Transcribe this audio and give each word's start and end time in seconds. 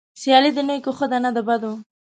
سيالي 0.21 0.51
د 0.55 0.59
نيکو 0.67 0.91
ښه 0.97 1.05
ده 1.11 1.17
نه 1.23 1.29
د 1.35 1.37
بدو. 1.47 1.71